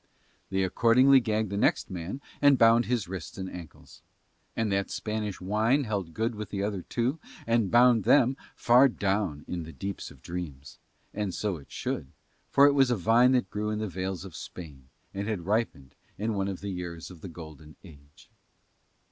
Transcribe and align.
They 0.49 0.63
accordingly 0.63 1.19
gagged 1.19 1.51
the 1.51 1.57
next 1.57 1.91
man 1.91 2.21
and 2.41 2.57
bound 2.57 2.85
his 2.85 3.07
wrists 3.07 3.37
and 3.37 3.47
ankles. 3.47 4.01
And 4.55 4.71
that 4.71 4.89
Spanish 4.89 5.39
wine 5.39 5.83
held 5.83 6.15
good 6.15 6.33
with 6.33 6.49
the 6.49 6.63
other 6.63 6.81
two 6.81 7.19
and 7.45 7.69
bound 7.69 8.03
them 8.03 8.35
far 8.55 8.87
down 8.89 9.45
among 9.47 9.61
the 9.61 9.71
deeps 9.71 10.09
of 10.09 10.23
dreams: 10.23 10.79
and 11.13 11.35
so 11.35 11.57
it 11.57 11.71
should, 11.71 12.07
for 12.49 12.65
it 12.65 12.73
was 12.73 12.89
of 12.89 12.97
a 12.97 13.01
vine 13.03 13.33
that 13.33 13.51
grew 13.51 13.69
in 13.69 13.77
the 13.77 13.87
vales 13.87 14.25
of 14.25 14.35
Spain 14.35 14.89
and 15.13 15.27
had 15.27 15.45
ripened 15.45 15.93
in 16.17 16.33
one 16.33 16.47
of 16.47 16.61
the 16.61 16.71
years 16.71 17.11
of 17.11 17.21
the 17.21 17.29
golden 17.29 17.75
age. 17.83 18.31